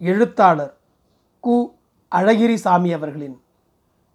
[0.00, 0.76] எழுத்தாளர்
[1.42, 1.72] கு.
[2.10, 3.40] அழகிரிசாமி அவர்களின்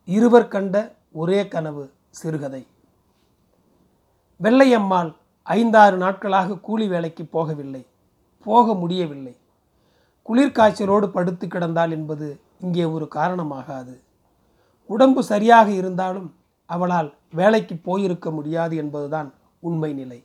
[0.05, 2.67] இருவர் கண்ட ஒரே கனவு சிறுகதை.
[4.43, 7.85] வெள்ளையம்மாள் ஐந்தாறு நாட்களாக கூலி வேலைக்கு போகவில்லை.
[8.43, 9.37] போக முடியவில்லை.
[10.29, 14.01] குளிர்காய்ச்சலோடு படுத்து கிடந்தாள் என்பது இங்கே ஒரு காரணமாகாது.
[14.85, 16.35] உடம்பு சரியாக இருந்தாலும்
[16.65, 20.23] அவளால் வேலைக்கு போயிருக்க முடியாது என்பதுதான் உண்மை நிலை.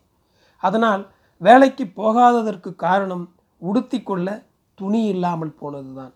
[0.58, 1.06] அதனால்
[1.38, 4.42] வேலைக்கு போகாததற்கு காரணம் உடுத்திக்கொள்ள
[4.80, 6.14] துணி இல்லாமல் போனதுதான்.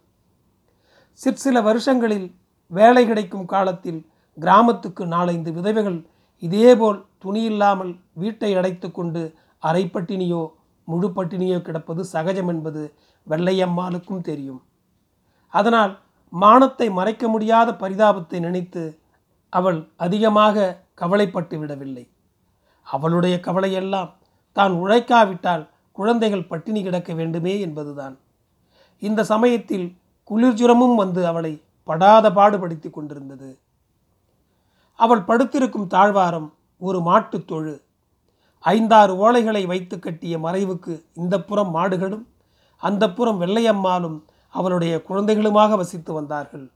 [1.20, 2.28] சிற்சில வருஷங்களில்
[2.70, 4.00] வேலை கிடைக்கும் காலத்தில்
[4.38, 5.98] கிராமத்துக்கு நாலைந்து விதவைகள்
[6.42, 9.22] இதேபோல் துணி இல்லாமல் வீட்டை அடைத்து கொண்டு
[9.62, 10.42] அரைப்பட்டினியோ
[10.88, 12.82] முழு பட்டினியோ கிடப்பது சகஜம் என்பது
[13.26, 14.60] வெள்ளையம்மாளுக்கும் தெரியும்.
[15.52, 15.92] அதனால்
[16.32, 18.82] மானத்தை மறைக்க முடியாத பரிதாபத்தை நினைத்து
[19.52, 22.04] அவள் அதிகமாக கவலைப்பட்டு விடவில்லை.
[22.86, 24.10] அவளுடைய கவலையெல்லாம்
[24.56, 25.64] தான் உழைக்காவிட்டால்
[25.98, 28.16] குழந்தைகள் பட்டினி கிடக்க வேண்டுமே என்பதுதான்.
[29.00, 29.96] இந்த சமயத்தில்
[30.30, 33.58] குளிர்ஜுரமும் வந்து அவளை படாத பாடுபடுத்தி கொண்டிருந்தது.
[34.96, 37.82] அவள் படுத்திருக்கும் தாழ்வாரம் ஒரு மாட்டுத் தொழு.
[38.60, 42.24] ஐந்தாறு ஓலைகளை வைத்து கட்டிய மறைவுக்கு இந்த புறம் மாடுகளும்
[42.76, 46.70] அந்த புறம் வெள்ளையம்மாளும் அவளுடைய குழந்தைகளுமாக வசித்து வந்தார்கள்.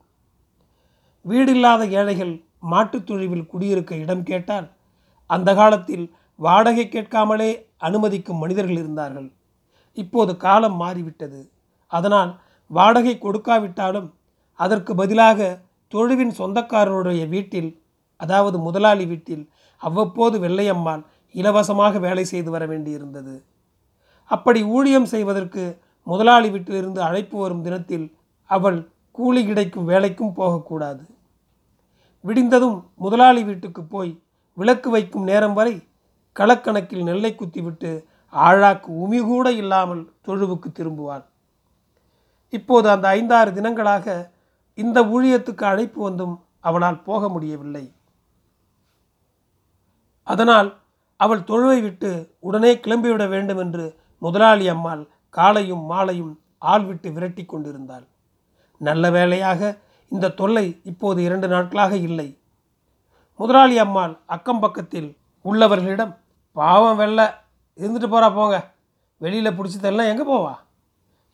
[1.28, 4.70] வீடில்லாத ஏழைகள் மாட்டுத் தொழுவில் குடியிருக்க இடம் கேட்டால்
[5.27, 9.33] அந்த காலத்தில் வாடகை கேட்காமலே அனுமதிக்கும் மனிதர்கள் இருந்தார்கள்.
[9.92, 11.50] இப்போது காலம் மாறிவிட்டது.
[11.92, 12.30] அதனால்
[12.70, 14.08] வாடகை கொடுக்காவிட்டாலும்
[14.60, 15.48] அதற்கு பதிலாக
[15.92, 17.70] தொழுவின் சொந்தக்காரருடைய வீட்டில்
[18.16, 19.44] அதாவது முதலாளி வீட்டில்
[19.82, 21.02] அவ்வப்போது வெள்ளையம்மாள்
[21.34, 23.34] இலவசமாக வேலை செய்து வர வேண்டியிருந்தது.
[24.30, 25.62] அப்படி ஊழியம் செய்வதற்கு
[26.06, 28.06] முதலாளி வீட்டிலிருந்து அழைப்பு வரும் தினத்தில்
[28.50, 28.78] அவள்
[29.10, 31.02] கூலி கிடைக்கும் வேலைக்கும் போகக்கூடாது.
[32.24, 34.12] விடிந்ததும் முதலாளி வீட்டுக்கு போய்
[34.58, 35.74] விளக்கு வைக்கும் நேரம் வரை
[36.36, 37.90] களக்கணக்கில் நெல்லை குத்திவிட்டு
[38.32, 41.24] ஆழாக்கு உமி கூட இல்லாமல் தொழுவுக்கு திரும்புவாள்.
[42.58, 44.06] இப்போது அந்த ஐந்தாறு தினங்களாக
[44.78, 46.34] இந்த ஊழியத்துக்கு அழைப்பு வந்தும்
[46.69, 47.84] அவளால் போக முடியவில்லை.
[50.27, 50.68] அதனால்
[51.20, 52.11] அவள் தொழுவை விட்டு
[52.46, 53.84] உடனே கிளம்பிவிட வேண்டும் என்று
[54.23, 55.02] முதலாளி அம்மாள்
[55.34, 56.33] காலையும் மாலையும்
[56.73, 58.05] ஆள் விட்டு விரட்டி கொண்டிருந்தாள்.
[58.80, 59.61] நல்ல வேளையாக
[60.12, 62.29] இந்த தொல்லை இப்போது இரண்டு நாட்களாக இல்லை.
[63.40, 65.08] முதலாளி அம்மாள் அக்கம் பக்கத்தில்
[65.45, 66.12] உள்ளவர்களிடம்
[66.56, 67.20] பாவம் வெள்ள
[67.79, 68.56] இருந்துட்டு போகிறா போங்க.
[69.20, 70.55] வெளியில் பிடிச்சதெல்லாம் எங்கே போவா?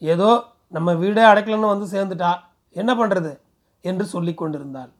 [0.03, 0.31] ஏதோ
[0.73, 2.31] நம்ம வீடே அடைக்கலன்னு வந்து சேர்ந்துட்டா
[2.77, 3.33] என்ன பண்ணுறது
[3.85, 4.91] என்று சொல்லி கொண்டிருந்தாள்.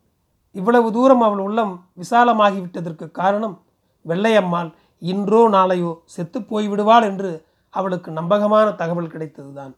[0.55, 3.57] இவ்வளவு தூரம் அவள் உள்ளம் விசாலமாகிவிட்டதற்கு காரணம்
[4.05, 4.71] வெள்ளையம்மாள்
[5.03, 7.31] இன்றோ நாளையோ செத்து போய்விடுவாள் என்று
[7.75, 9.73] அவளுக்கு நம்பகமான தகவல் கிடைத்ததுதான்.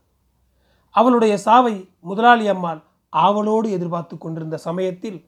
[0.95, 2.81] அவளுடைய சாவை முதலாளி அம்மாள்
[3.13, 5.19] ஆவலோடு எதிர்பார்த்து கொண்டிருந்த சமயத்தில்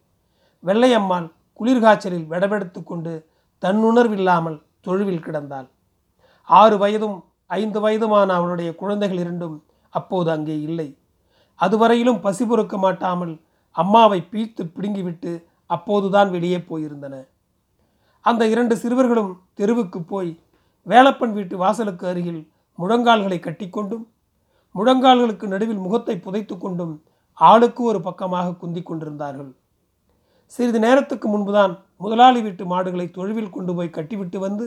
[0.62, 1.26] வெள்ளையம்மாள்
[1.60, 3.12] குளிர்காய்ச்சலில் விடவெடுத்து கொண்டு
[3.62, 5.68] தன்னுணர்வில்லாமல் தொழுவில் கிடந்தாள்.
[6.48, 7.16] ஆறு வயதும்
[7.50, 9.56] ஐந்து வயதுமான அவளுடைய குழந்தைகள் இரண்டும்
[9.98, 10.88] அப்போது அங்கே இல்லை.
[11.60, 13.34] அதுவரையிலும் பசி பொறுக்க மாட்டாமல்
[13.76, 15.32] அம்மாவை பீத்து பிடுங்கிவிட்டு
[15.70, 17.14] அப்போதுதான் வெளியே போயிருந்தன.
[18.24, 20.30] அந்த இரண்டு சிறுவர்களும் தெருவுக்கு போய்
[20.86, 22.42] வேலப்பன் வீட்டு வாசலுக்கு அருகில்
[22.78, 24.04] முழங்கால்களை கட்டிக்கொண்டும்
[24.74, 26.94] முழங்கால்களுக்கு நடுவில் முகத்தை புதைத்து கொண்டும்
[27.38, 29.52] ஆளுக்கு ஒரு பக்கமாக குந்தி கொண்டிருந்தார்கள்.
[30.54, 31.72] சிறிது நேரத்துக்கு முன்புதான்
[32.02, 34.66] முதலாளி வீட்டு மாடுகளை தொழுவில் கொண்டு போய் கட்டிவிட்டு வந்து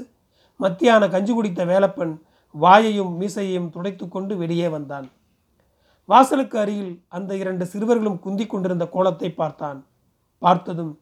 [0.59, 2.13] மத்தியான கஞ்சி குடித்த வேலப்பன்
[2.55, 5.07] வாயையும் மீசையையும் துடைத்து கொண்டு வெளியே வந்தான்.
[6.09, 9.85] வாசலுக்கு அருகில் அந்த இரண்டு சிறுவர்களும் குந்தி கொண்டிருந்த கோலத்தை பார்த்தான்.
[10.37, 10.99] பார்த்ததும்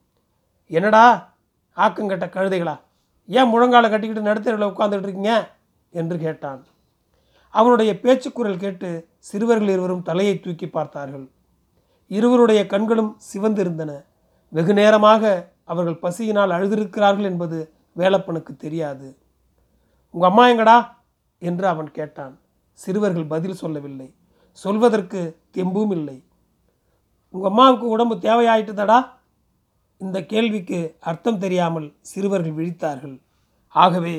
[0.66, 1.34] என்னடா
[1.76, 2.80] ஆக்கங்கட்ட கழுதைகளா?
[3.26, 5.50] ஏன் முழங்கால கட்டிக்கிட்டு நடுத்தரில் உட்காந்துட்டு இருக்கீங்க?
[5.90, 6.64] என்று கேட்டான்.
[7.48, 11.30] அவனுடைய பேச்சுக்குரல் கேட்டு சிறுவர்கள் இருவரும் தலையை தூக்கி பார்த்தார்கள்.
[12.06, 14.04] இருவருடைய கண்களும் சிவந்திருந்தன.
[14.48, 19.18] வெகு நேரமாக அவர்கள் பசியினால் அழுதிருக்கிறார்கள் என்பது வேலப்பனுக்கு தெரியாது.
[20.10, 20.88] உங்கள் அம்மா எங்கடா?
[21.38, 22.38] என்று அவன் கேட்டான்.
[22.72, 24.14] சிறுவர்கள் பதில் சொல்லவில்லை.
[24.62, 25.20] சொல்வதற்கு
[25.56, 26.16] தெம்பும் இல்லை.
[27.34, 28.98] உங்கள் அம்மாவுக்கு உடம்பு தேவையாயிட்டுதடா?
[30.00, 30.78] இந்த கேள்விக்கு
[31.10, 33.16] அர்த்தம் தெரியாமல் சிறுவர்கள் விழித்தார்கள்.
[33.74, 34.16] ஆகவே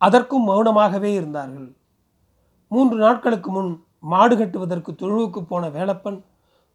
[0.00, 1.68] அதற்கும் மௌனமாகவே இருந்தார்கள்.
[2.70, 3.72] மூன்று நாட்களுக்கு முன்
[4.12, 6.18] மாடு கட்டுவதற்கு தொழுவுக்கு போன வேலப்பன்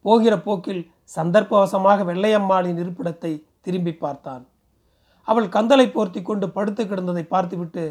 [0.06, 0.84] போகிற போக்கில்
[1.16, 3.32] சந்தர்ப்பவசமாக வெள்ளையம்மாளின் இருப்பிடத்தை
[3.66, 4.44] திரும்பி பார்த்தான்.
[5.28, 7.84] அவள் கந்தலை போர்த்தி கொண்டு படுத்து கிடந்ததை பார்த்துவிட்டு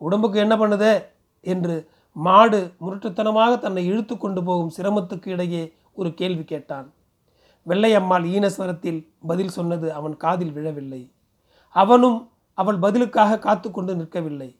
[0.00, 0.92] உடம்புக்கு என்ன பண்ணுதே?
[1.44, 1.76] என்று
[2.26, 5.62] மாடு முரட்டுத்தனமாக தன்னை இழுத்து கொண்டு போகும் சிரமத்துக்கு இடையே
[6.00, 6.86] ஒரு கேள்வி கேட்டான்.
[7.66, 9.00] வெள்ளையம்மாள் ஈனஸ்வரத்தில்
[9.30, 11.02] பதில் சொன்னது அவன் காதில் விழவில்லை.
[11.74, 12.18] அவனும்
[12.58, 14.50] அவள் பதிலுக்காக காத்து கொண்டு நிற்கவில்லை.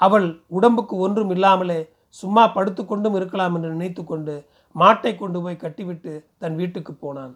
[0.00, 0.26] அவள்
[0.56, 1.80] உடம்புக்கு ஒன்றும் இல்லாமலே
[2.16, 4.34] சும்மா படுத்துக்கொண்டும் இருக்கலாம் என்று நினைத்து கொண்டு
[4.74, 6.12] மாட்டை கொண்டு போய் கட்டிவிட்டு
[6.42, 7.34] தன் வீட்டுக்கு போனான்.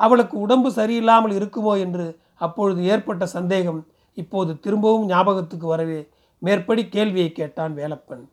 [0.00, 2.06] அவளுக்கு உடம்பு சரியில்லாமல் இருக்குமோ என்று
[2.46, 3.80] அப்பொழுது ஏற்பட்ட சந்தேகம்
[4.16, 6.00] இப்போது திரும்பவும் ஞாபகத்துக்கு வரவே
[6.42, 8.24] மேற்படி கேள்வியை கேட்டான் வேலப்பன்.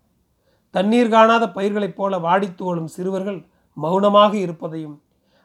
[0.73, 3.39] தண்ணீர் காணாத பயிர்களைப் போல வாடித்து ஓடும் சிறுவர்கள்
[3.73, 5.01] மௌனமாக இருப்பதையும்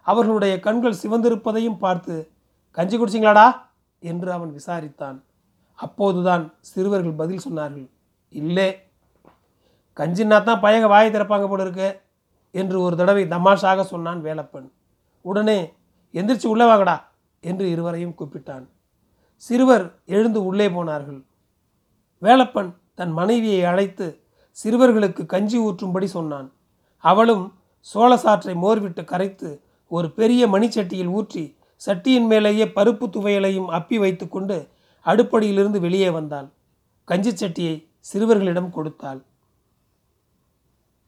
[0.07, 2.15] அவர்களுடைய கண்கள் சிவந்திருப்பதையும் பார்த்து
[2.71, 3.47] கஞ்சி குடிச்சிங்களாடா?
[4.03, 5.17] என்று அவன் விசாரித்தான்.
[5.75, 7.87] அப்போதுதான் சிறுவர்கள் பதில் சொன்னார்கள்
[8.29, 8.69] இல்லை.
[9.97, 11.89] கஞ்சின்னா தான் பயங்க வாயை திறப்பாங்க போல இருக்கு
[12.51, 14.69] என்று ஒரு தடவை தமாஷாக சொன்னான் வேலப்பன்.
[15.25, 15.59] உடனே
[16.15, 16.97] எந்திரிச்சு உள்ளே வாங்கடா
[17.41, 18.67] என்று இருவரையும் கூப்பிட்டான்.
[19.43, 21.21] சிறுவர் எழுந்து உள்ளே போனார்கள்.
[22.23, 24.07] வேலப்பன் தன் மனைவியை அழைத்து
[24.61, 26.49] சிறுவர்களுக்கு கஞ்சி ஊற்றும்படி சொன்னான்.
[27.05, 27.45] அவளும்
[27.81, 29.49] சோழ சாற்றை மோர்விட்டு கரைத்து
[29.87, 31.45] ஒரு பெரிய மணிச்சட்டியில் ஊற்றி
[31.83, 34.57] சட்டியின் மேலேயே பருப்பு துவையலையும் அப்பி வைத்துக்கொண்டு
[35.07, 36.49] அடுப்படியிலிருந்து வெளியே வந்தாள்.
[37.05, 39.21] கஞ்சி சட்டியை சிறுவர்களிடம் கொடுத்தாள்.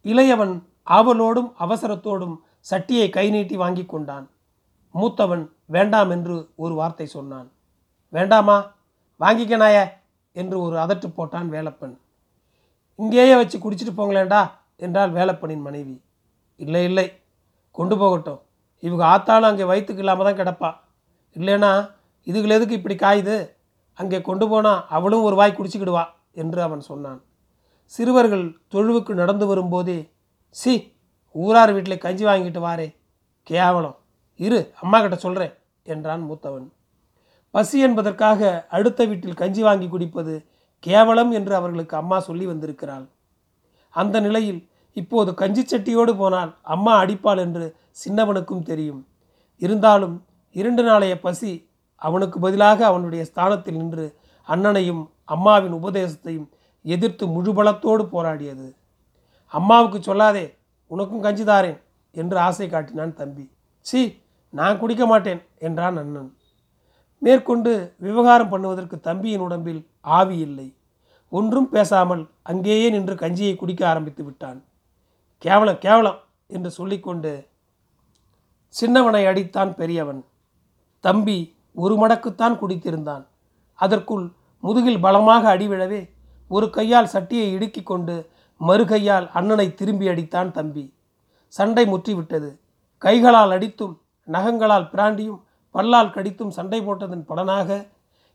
[0.04, 0.54] இளையவன்
[0.90, 2.36] ஆவலோடும் அவசரத்தோடும்
[2.70, 4.26] சட்டியை கை நீட்டி வாங்கி கொண்டான்.
[4.94, 7.48] மூத்தவன் வேண்டாம் என்று ஒரு வார்த்தை சொன்னான்.
[8.08, 8.58] வேண்டாமா?
[9.20, 9.76] வாங்கிக்கனாய
[10.36, 11.94] என்று ஒரு அதட்டு போட்டான் வேலப்பன்.
[13.00, 14.40] இங்கேயே வச்சு குடிச்சிட்டு போங்களேண்டா
[14.84, 15.94] என்றாள் வேலப்பனின் மனைவி.
[16.60, 17.06] இல்லை இல்லை.
[17.76, 18.40] கொண்டு போகட்டும்.
[18.86, 20.70] இவங்க ஆத்தாலும் அங்கே வயிற்றுக்கு இல்லாமல் தான் கிடப்பா.
[21.36, 21.70] இல்லைனா
[22.26, 23.36] இதுகள் எதுக்கு இப்படி காயுது?
[23.98, 26.04] அங்கே கொண்டு போனால் அவளும் ஒரு வாய் குடிச்சிக்கிடுவா
[26.42, 27.20] என்று அவன் சொன்னான்.
[27.94, 29.98] சிறுவர்கள் தொழுவுக்கு நடந்து வரும்போதே
[30.56, 30.72] சி
[31.34, 32.88] ஊரார் வீட்டில் கஞ்சி வாங்கிட்டு வாரே.
[33.50, 33.96] கேவலம்.
[34.40, 35.54] இரு அம்மா கிட்ட சொல்கிறேன்
[35.92, 36.68] என்றான் மூத்தவன்.
[37.54, 38.40] பசி என்பதற்காக
[38.76, 40.34] அடுத்த வீட்டில் கஞ்சி வாங்கி குடிப்பது
[40.86, 43.06] கேவலம் என்று அவர்களுக்கு அம்மா சொல்லி வந்திருக்கிறாள்.
[43.94, 44.60] அந்த நிலையில்
[44.96, 47.66] இப்போது கஞ்சி சட்டியோடு போனால் அம்மா அடிப்பாள் என்று
[48.04, 49.02] சின்னவனுக்கும் தெரியும்.
[49.62, 50.16] இருந்தாலும்
[50.56, 51.52] இரண்டு நாளைய பசி
[51.96, 54.06] அவனுக்கு பதிலாக அவனுடைய ஸ்தானத்தில் நின்று
[54.48, 56.48] அண்ணனையும் அம்மாவின் உபதேசத்தையும்
[56.84, 58.68] எதிர்த்து முழுபலத்தோடு போராடியது.
[59.46, 60.46] அம்மாவுக்கு சொல்லாதே
[60.86, 61.78] உனக்கும் கஞ்சி தாரேன்
[62.14, 63.44] என்று ஆசை காட்டினான் தம்பி.
[63.86, 64.00] சி
[64.52, 66.30] நான் குடிக்க மாட்டேன் என்றான் அண்ணன்.
[67.22, 70.68] மேற்கொண்டு விவகாரம் பண்ணுவதற்கு தம்பியின் உடம்பில் ஆவி இல்லை.
[71.32, 74.58] ஒன்றும் பேசாமல் அங்கேயே நின்று கஞ்சியை குடிக்க ஆரம்பித்து விட்டான்.
[75.38, 77.32] கேவலம் கேவலம் என்று சொல்லிக்கொண்டு
[78.74, 80.24] சின்னவனை அடித்தான் பெரியவன்.
[81.04, 81.38] தம்பி
[81.74, 83.24] ஒரு மடக்குத்தான் குடித்திருந்தான்.
[83.78, 84.24] அதற்குள்
[84.62, 86.00] முதுகில் பலமாக அடிவிழவே
[86.48, 88.14] ஒரு கையால் சட்டியை இடுக்கிக் கொண்டு
[88.60, 90.84] மறு கையால் அண்ணனை திரும்பி அடித்தான் தம்பி.
[91.54, 92.50] சண்டை முற்றிவிட்டது.
[92.98, 93.94] கைகளால் அடித்தும்
[94.28, 95.40] நகங்களால் பிராண்டியும்
[95.70, 97.88] பல்லால் கடித்தும் சண்டை போட்டதன் பலனாக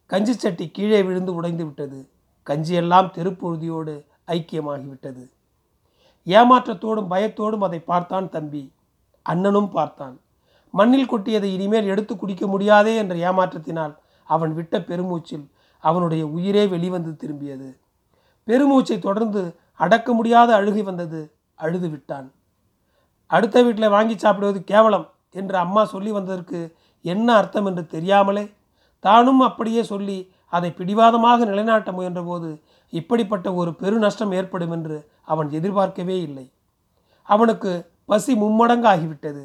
[0.05, 1.99] கஞ்சி சட்டி கீழே விழுந்து உடைந்து விட்டது.
[2.47, 5.23] கஞ்சியெல்லாம் தெருப்பொழுதியோடு ஐக்கியமாகிவிட்டது.
[6.27, 8.73] ஏமாற்றத்தோடும் பயத்தோடும் அதை பார்த்தான் தம்பி.
[9.21, 10.19] அண்ணனும் பார்த்தான்.
[10.69, 13.93] மண்ணில் கொட்டியதை இனிமேல் எடுத்து குடிக்க முடியாதே என்ற ஏமாற்றத்தினால்
[14.23, 15.45] அவன் விட்ட பெருமூச்சில்
[15.79, 17.69] அவனுடைய உயிரே வெளிவந்து திரும்பியது.
[18.47, 21.35] பெருமூச்சை தொடர்ந்து அடக்க முடியாத அழுகை வந்தது.
[21.55, 22.31] அழுது விட்டான்.
[23.27, 26.59] அடுத்த வீட்டில் வாங்கி சாப்பிடுவது கேவலம் என்று அம்மா சொல்லி வந்ததற்கு
[27.06, 28.46] என்ன அர்த்தம் என்று தெரியாமலே
[29.04, 30.18] தானும் அப்படியே சொல்லி
[30.54, 32.50] அதை பிடிவாதமாக நிலைநாட்ட முயன்றபோது
[32.94, 34.98] இப்படிப்பட்ட ஒரு பெரு நஷ்டம் ஏற்படும் என்று
[35.31, 36.46] அவன் எதிர்பார்க்கவே இல்லை.
[37.30, 37.72] அவனுக்கு
[38.12, 39.44] பசி மும்மடங்கு ஆகிவிட்டது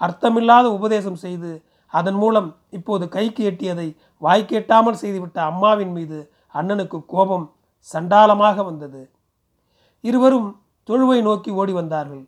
[0.00, 1.50] அர்த்தமில்லாத உபதேசம் செய்து
[1.94, 3.88] அதன் மூலம் இப்போது கைக்கு எட்டியதை
[4.22, 6.18] வாய்க்கேட்டாமல் செய்துவிட்ட அம்மாவின் மீது
[6.54, 7.46] அண்ணனுக்கு கோபம்
[7.88, 9.02] சண்டாளமாக வந்தது.
[10.04, 10.48] இருவரும்
[10.88, 12.24] தொழுவை நோக்கி ஓடி வந்தார்கள்.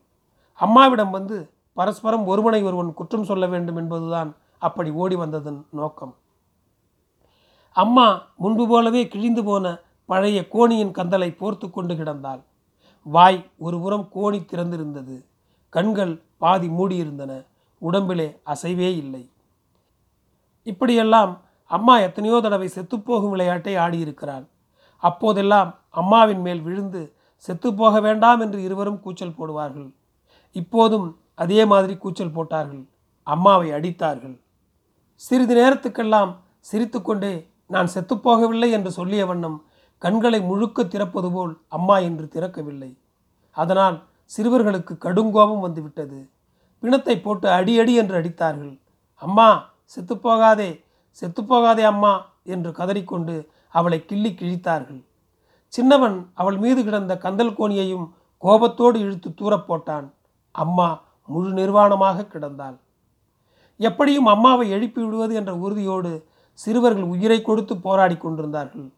[0.60, 1.36] அம்மாவிடம் வந்து
[1.76, 6.14] பரஸ்பரம் ஒருவனை ஒருவன் குற்றம் சொல்ல வேண்டும் என்பதுதான் அப்படி ஓடி வந்ததன் நோக்கம்.
[7.72, 12.42] அம்மா முன்பு போலவே கிழிந்து போன பழைய கோணியின் கந்தலை போர்த்து கொண்டு கிடந்தாள்.
[13.02, 15.24] வாய் ஒரு புறம் கோணி திறந்திருந்தது.
[15.68, 17.46] கண்கள் பாதி மூடியிருந்தன.
[17.78, 19.30] உடம்பிலே அசைவே இல்லை.
[20.62, 24.46] இப்படியெல்லாம் அம்மா எத்தனையோ தடவை செத்துப்போகும் விளையாட்டை ஆடியிருக்கிறாள்.
[25.02, 27.14] அப்போதெல்லாம் அம்மாவின் மேல் விழுந்து
[27.46, 29.90] செத்துப்போக வேண்டாம் என்று இருவரும் கூச்சல் போடுவார்கள்.
[30.52, 32.84] இப்போதும் அதே மாதிரி கூச்சல் போட்டார்கள்.
[33.22, 34.36] அம்மாவை அடித்தார்கள்.
[35.20, 36.32] சிறிது நேரத்துக்கெல்லாம்
[36.70, 37.32] சிரித்துக்கொண்டே
[37.66, 39.56] நான் செத்துப்போகவில்லை என்று சொல்லிய வண்ணம்
[39.98, 42.90] கண்களை முழுக்க திறப்பது போல் அம்மா என்று திறக்கவில்லை.
[43.56, 43.96] அதனால்
[44.30, 46.18] சிறுவர்களுக்கு கடுங்கோபம் வந்துவிட்டது.
[46.82, 48.74] பிணத்தை போட்டு அடி அடி என்று அடித்தார்கள்.
[49.22, 49.48] அம்மா
[49.94, 50.70] செத்துப்போகாதே
[51.22, 52.12] செத்துப்போகாதே அம்மா
[52.44, 53.36] என்று கதறிக்கொண்டு
[53.68, 55.00] அவளை கிள்ளி கிழித்தார்கள்.
[55.72, 58.06] சின்னவன் அவள் மீது கிடந்த கந்தல் கோணியையும்
[58.42, 60.06] கோபத்தோடு இழுத்து தூரப் போட்டான்.
[60.54, 60.88] அம்மா
[61.28, 62.76] முழு நிர்வாணமாக கிடந்தாள்.
[63.80, 68.88] எப்படியும் அம்மாவை எழுப்பி விடுவது என்ற உறுதியோடு சிறுவர்கள் உயிரை கொடுத்து போராடி கொண்டிருந்தார்கள்.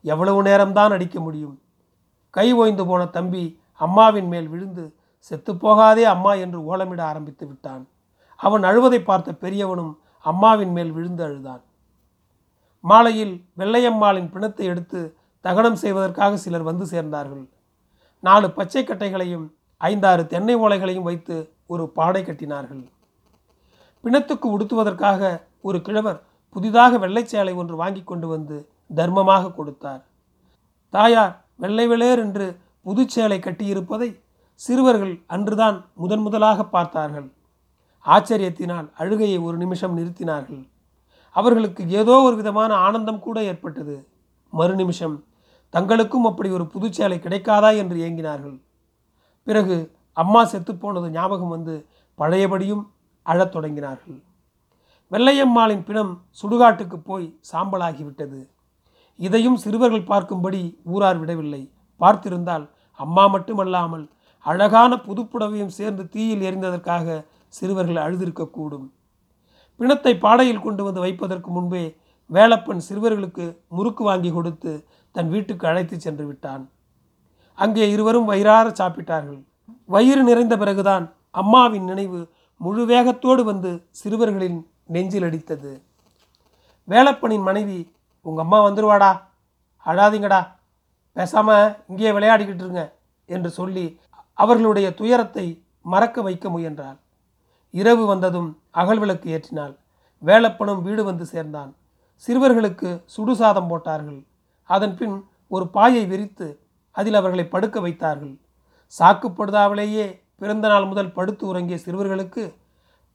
[0.00, 1.60] எவ்வளவு நேரம்தான் அடிக்க முடியும்?
[2.30, 4.84] கை ஓய்ந்து போன தம்பி அம்மாவின் மேல் விழுந்து
[5.30, 7.88] செத்துப்போகாதே அம்மா என்று ஓலமிட ஆரம்பித்து விட்டான்.
[8.36, 11.62] அவன் அழுவதை பார்த்த பெரியவனும் அம்மாவின் மேல் விழுந்து அழுதான்.
[12.80, 15.00] மாலையில் வெள்ளையம்மாளின் பிணத்தை எடுத்து
[15.40, 17.44] தகனம் செய்வதற்காக சிலர் வந்து சேர்ந்தார்கள்.
[18.20, 22.91] நாலு பச்சை கட்டைகளையும் ஐந்தாறு தென்னை ஓலைகளையும் வைத்து ஒரு பாடை கட்டினார்கள்.
[24.04, 28.56] பிணத்துக்கு உடுத்துவதற்காக ஒரு கிழவர் புதிதாக வெள்ளை சேலை ஒன்று வாங்கி கொண்டு வந்து
[28.94, 30.02] தர்மமாக கொடுத்தார்.
[30.90, 32.46] தாயார் வெள்ளை வெளேர் என்று
[32.82, 34.20] புதுச்சேலை கட்டியிருப்பதை
[34.54, 37.28] சிறுவர்கள் அன்றுதான் முதன் முதலாக பார்த்தார்கள்.
[38.06, 40.62] ஆச்சரியத்தினால் அழுகையை ஒரு நிமிஷம் நிறுத்தினார்கள்.
[41.30, 44.08] அவர்களுக்கு ஏதோ ஒரு விதமான ஆனந்தம் கூட ஏற்பட்டது.
[44.52, 45.24] மறு நிமிஷம்
[45.74, 47.76] தங்களுக்கும் அப்படி ஒரு புதுச்சேலை கிடைக்காதா?
[47.76, 48.56] என்று ஏங்கினார்கள்.
[49.46, 49.76] பிறகு
[50.12, 51.86] அம்மா செத்துப்போனது ஞாபகம் வந்து
[52.18, 52.82] பழையபடியும்
[53.22, 54.18] அழத் தொடங்கினார்கள்.
[55.12, 58.40] வெள்ளையம்மாளின் பிணம் சுடுகாட்டுக்கு போய் சாம்பலாகிவிட்டது.
[59.18, 60.62] இதையும் சிறுவர்கள் பார்க்கும்படி
[60.94, 61.62] ஊரார் விடவில்லை.
[62.00, 62.64] பார்த்திருந்தால்
[63.00, 64.04] அம்மா மட்டுமல்லாமல்
[64.46, 67.06] அழகான புதுப்புடவையும் சேர்ந்து தீயில் எரிந்ததற்காக
[67.48, 68.86] சிறுவர்கள் அழுதிருக்கக்கூடும்.
[69.80, 71.84] பிணத்தை பாடையில் கொண்டு வந்து வைப்பதற்கு முன்பே
[72.30, 74.72] வேலப்பன் சிறுவர்களுக்கு முறுக்கு வாங்கி கொடுத்து
[75.14, 76.62] தன் வீட்டுக்கு அழைத்து சென்று விட்டான்.
[77.58, 79.40] அங்கே இருவரும் வயிறார சாப்பிட்டார்கள்.
[79.94, 81.04] வயிறு நிறைந்த பிறகுதான்
[81.40, 82.20] அம்மாவின் நினைவு
[82.64, 84.58] முழு வேகத்தோடு வந்து சிறுவர்களின்
[84.94, 85.72] நெஞ்சில் அடித்தது.
[86.88, 87.78] வேலப்பனின் மனைவி
[88.26, 89.10] உங்கள் அம்மா வந்துருவாடா
[89.86, 90.40] அழாதீங்கடா
[91.12, 92.82] பேசாமல் இங்கேயே விளையாடிக்கிட்டு இருங்க
[93.28, 93.86] என்று சொல்லி
[94.34, 95.46] அவர்களுடைய துயரத்தை
[95.80, 96.98] மறக்க வைக்க முயன்றாள்.
[97.70, 99.74] இரவு வந்ததும் அகல் விளக்கு ஏற்றினாள்.
[100.22, 101.70] வேலப்பனும் வீடு வந்து சேர்ந்தான்.
[102.24, 104.20] சிறுவர்களுக்கு சுடுசாதம் போட்டார்கள்.
[104.70, 105.16] அதன் பின்
[105.48, 106.46] ஒரு பாயை விரித்து
[106.96, 108.34] அதில் அவர்களை படுக்க வைத்தார்கள்.
[108.98, 110.06] சாக்குப்படுதாவிலேயே
[110.42, 112.44] பிறந்த நாள் முதல் படுத்து உறங்கிய சிறுவர்களுக்கு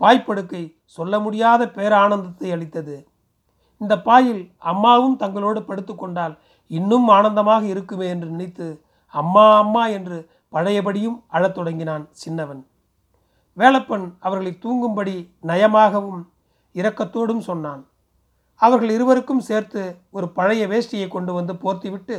[0.01, 0.61] பாய்ப்படுக்கை
[0.97, 2.95] சொல்ல முடியாத பேரானந்தத்தை அளித்தது.
[3.81, 6.35] இந்த பாயில் அம்மாவும் தங்களோடு படுத்துக்கொண்டால்
[6.71, 8.67] இன்னும் ஆனந்தமாக இருக்குமே என்று நினைத்து
[9.13, 10.17] அம்மா அம்மா என்று
[10.53, 12.61] பழையபடியும் அழத் தொடங்கினான் சின்னவன்.
[13.57, 15.15] வேலப்பன் அவர்களை தூங்கும்படி
[15.47, 16.21] நயமாகவும்
[16.75, 17.81] இரக்கத்தோடும் சொன்னான்.
[18.61, 22.17] அவர்கள் இருவருக்கும் சேர்த்து ஒரு பழைய வேஷ்டியை கொண்டு வந்து போர்த்திவிட்டு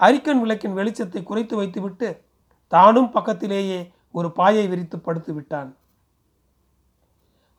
[0.00, 2.08] அரிக்கன் விளக்கின் வெளிச்சத்தை குறைத்து வைத்துவிட்டு
[2.72, 3.80] தானும் பக்கத்திலேயே
[4.14, 5.70] ஒரு பாயை விரித்து படுத்து விட்டான்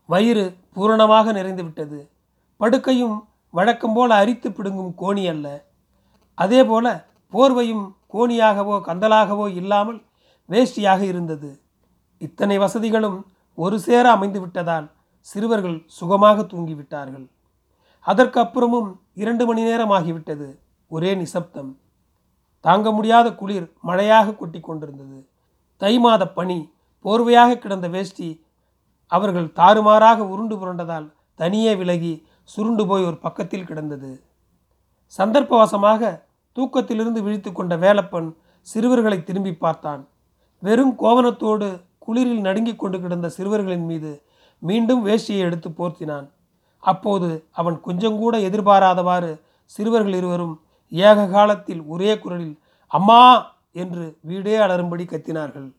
[0.09, 1.99] வயிறு பூரணமாக நிறைந்து விட்டது
[2.59, 3.15] படுக்கையும்
[3.49, 5.47] வழக்கம் போல அரித்து பிடுங்கும் கோணி அல்ல.
[6.37, 6.85] அதே போல
[7.33, 9.99] போர்வையும் கோணியாகவோ கந்தலாகவோ இல்லாமல்
[10.49, 11.49] வேஷ்டியாக இருந்தது.
[12.17, 13.17] இத்தனை வசதிகளும்
[13.57, 14.87] ஒரு சேர அமைந்து விட்டதால்
[15.27, 17.25] சிறுவர்கள் சுகமாக தூங்கிவிட்டார்கள்.
[18.05, 20.47] அதற்கு அப்புறமும் இரண்டு மணி நேரம் ஆகிவிட்டது.
[20.91, 21.71] ஒரே நிசப்தம்.
[22.65, 25.17] தாங்க முடியாத குளிர் மழையாக கொட்டி கொண்டிருந்தது.
[25.81, 26.59] தை மாத பனி
[27.05, 28.29] போர்வையாக கிடந்த வேஷ்டி
[29.11, 31.07] அவர்கள் தாறுமாறாக உருண்டு புரண்டதால்
[31.39, 32.13] தனியே விலகி
[32.43, 34.11] சுருண்டு போய் ஒரு பக்கத்தில் கிடந்தது.
[35.19, 36.01] சந்தர்ப்பவசமாக
[36.57, 38.29] தூக்கத்திலிருந்து விழித்து கொண்ட வேலப்பன்
[38.67, 40.01] சிறுவர்களை திரும்பி பார்த்தான்.
[40.63, 41.67] வெறும் கோவணத்தோடு
[41.99, 44.11] குளிரில் நடுங்கிக் கொண்டு கிடந்த சிறுவர்களின் மீது
[44.61, 46.27] மீண்டும் வேஷ்டியை எடுத்து போர்த்தினான்.
[46.83, 49.31] அப்போது அவன் கொஞ்சங்கூட எதிர்பாராதவாறு
[49.65, 50.55] சிறுவர்கள் இருவரும்
[50.91, 52.55] ஏக காலத்தில் ஒரே குரலில்
[52.87, 53.19] அம்மா
[53.75, 55.69] என்று வீடே அலரும்படி கத்தினார்கள்.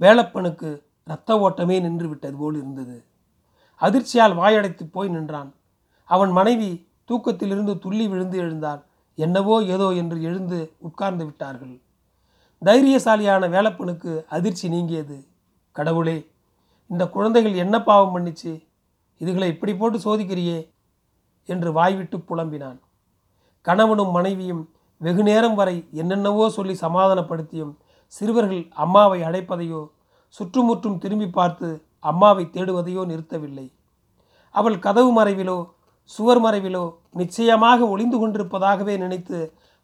[0.00, 3.04] வேலப்பனுக்கு இரத்த ஓட்டமே நின்று விட்டது போல் இருந்தது.
[3.80, 5.54] அதிர்ச்சியால் வாயடைத்து போய் நின்றான்.
[6.04, 8.82] அவன் மனைவி தூக்கத்திலிருந்து துள்ளி விழுந்து எழுந்தாள்.
[9.14, 11.80] என்னவோ ஏதோ என்று எழுந்து உட்கார்ந்து விட்டார்கள்.
[12.64, 15.26] தைரியசாலியான வேலப்பனுக்கு அதிர்ச்சி நீங்கியது.
[15.72, 16.30] கடவுளே
[16.88, 18.66] இந்த குழந்தைகள் என்ன பாவம் பண்ணிச்சு?
[19.18, 20.70] இதுகளை இப்படி போட்டு சோதிக்கிறியே?
[21.44, 22.80] என்று வாய்விட்டு புலம்பினான்.
[23.60, 24.70] கணவனும் மனைவியும்
[25.02, 27.72] வெகு நேரம் வரை என்னென்னவோ சொல்லி சமாதானப்படுத்தியும்
[28.12, 29.80] சிறுவர்கள் அம்மாவை அடைப்பதையோ
[30.34, 31.68] சுற்றுமுற்றும் திரும்பி பார்த்து
[32.00, 33.66] அம்மாவை தேடுவதையோ நிறுத்தவில்லை.
[34.54, 35.58] அவள் கதவு மறைவிலோ
[36.10, 39.38] சுவர் மறைவிலோ நிச்சயமாக ஒளிந்து கொண்டிருப்பதாகவே நினைத்து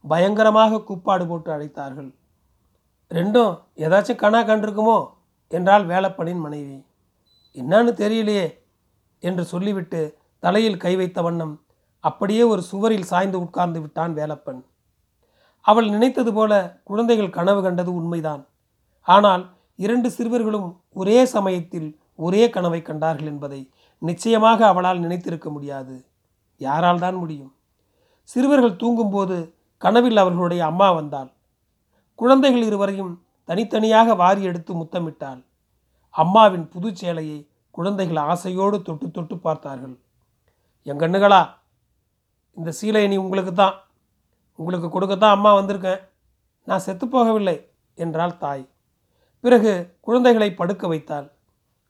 [0.05, 2.11] பயங்கரமாக கூப்பாடு போட்டு அழைத்தார்கள்.
[3.11, 4.99] ரெண்டும் ஏதாச்சும் கணா கண்டிருக்குமோ?
[5.51, 6.79] என்றால் வேலப்பனின் மனைவி.
[7.57, 8.47] என்னன்னு தெரியலையே
[9.23, 10.01] என்று சொல்லிவிட்டு
[10.43, 11.55] தலையில் கை வைத்த வண்ணம்
[12.05, 14.61] அப்படியே ஒரு சுவரில் சாய்ந்து உட்கார்ந்து விட்டான் வேலப்பன்
[15.61, 18.43] அவள் நினைத்தது போல குழந்தைகள் கனவு கண்டது உண்மைதான்.
[19.03, 19.43] ஆனால்
[19.77, 23.61] இரண்டு சிறுவர்களும் ஒரே சமயத்தில் ஒரே கனவை கண்டார்கள் என்பதை
[23.99, 26.05] நிச்சயமாக அவளால் நினைத்திருக்க முடியாது.
[26.59, 27.53] யாரால் தான் முடியும்?
[28.23, 29.37] சிறுவர்கள் தூங்கும்போது
[29.79, 31.31] கனவில் அவர்களுடைய அம்மா வந்தாள்.
[32.15, 33.13] குழந்தைகள் இருவரையும்
[33.45, 35.41] தனித்தனியாக வாரி எடுத்து முத்தமிட்டாள்.
[36.15, 37.39] அம்மாவின் புது சேலையை
[37.71, 39.97] குழந்தைகள் ஆசையோடு தொட்டு தொட்டு பார்த்தார்கள்.
[40.87, 41.43] என் கண்ணுகளா
[42.57, 43.77] இந்த சீலை நீ உங்களுக்கு தான்
[44.59, 46.01] உங்களுக்கு கொடுக்கத்தான் அம்மா வந்திருக்கேன்.
[46.69, 47.57] நான் செத்துப்போகவில்லை
[47.99, 48.65] என்றாள் தாய்.
[49.45, 51.27] பிறகு குழந்தைகளை படுக்க வைத்தாள்.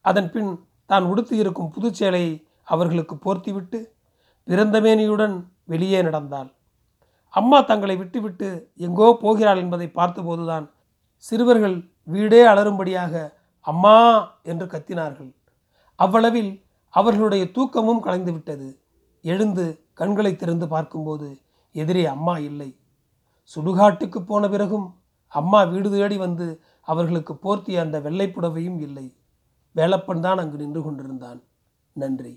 [0.04, 0.50] அதன் பின்
[0.90, 2.32] தான் உடுத்து இருக்கும் புதுச்சேலையை
[2.64, 3.78] அவர்களுக்கு போர்த்திவிட்டு
[4.48, 5.34] பிறந்தமேனியுடன்
[5.64, 6.50] வெளியே நடந்தாள்.
[7.34, 8.48] அம்மா தங்களை விட்டுவிட்டு
[8.86, 10.66] எங்கோ போகிறாள் என்பதை பார்த்தபோதுதான்
[11.24, 13.14] சிறுவர்கள் வீடே அலரும்படியாக
[13.66, 13.96] அம்மா
[14.42, 15.30] என்று கத்தினார்கள்.
[15.98, 16.52] அவ்வளவில்
[16.94, 18.68] அவர்களுடைய தூக்கமும் கலைந்து விட்டது
[19.24, 19.64] எழுந்து
[20.00, 21.28] கண்களை திறந்து பார்க்கும்போது
[21.82, 22.70] எதிரே அம்மா இல்லை.
[23.54, 24.86] சுடுகாட்டுக்கு போன பிறகும்
[25.32, 26.46] அம்மா வீடு தேடி வந்து
[26.82, 29.06] அவர்களுக்கு போர்த்திய அந்த வெள்ளைப்புடவையும் இல்லை.
[29.76, 31.40] வேலப்பன் தான் அங்கு நின்று கொண்டிருந்தான்.
[31.96, 32.34] நன்றி.